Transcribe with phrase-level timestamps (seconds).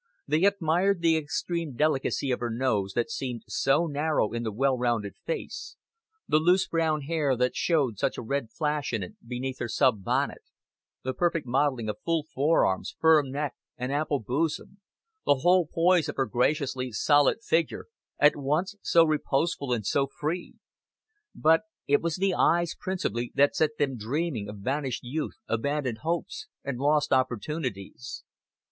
[0.27, 4.75] They admired the extreme delicacy of her nose that seemed so narrow in the well
[4.75, 5.75] rounded face,
[6.27, 10.41] the loose brown hair that showed such a red flash in it beneath her sunbonnet,
[11.03, 14.79] the perfect modeling of full forearms, firm neck, and ample bosom,
[15.23, 17.85] the whole poise of her graciously solid figure,
[18.17, 20.55] at once so reposeful and so free.
[21.35, 26.47] But it was the eyes principally that set them dreaming of vanished youth, abandoned hopes,
[26.63, 28.23] and lost opportunities.